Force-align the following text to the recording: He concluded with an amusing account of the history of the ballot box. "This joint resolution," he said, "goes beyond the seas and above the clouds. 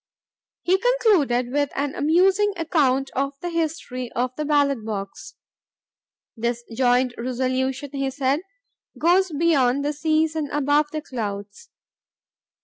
He 0.63 0.79
concluded 0.79 1.51
with 1.51 1.69
an 1.75 1.93
amusing 1.93 2.53
account 2.57 3.11
of 3.15 3.33
the 3.39 3.51
history 3.51 4.11
of 4.13 4.35
the 4.35 4.45
ballot 4.45 4.83
box. 4.83 5.35
"This 6.35 6.63
joint 6.73 7.13
resolution," 7.19 7.91
he 7.91 8.09
said, 8.09 8.39
"goes 8.97 9.31
beyond 9.31 9.85
the 9.85 9.93
seas 9.93 10.35
and 10.35 10.49
above 10.49 10.87
the 10.91 11.03
clouds. 11.03 11.69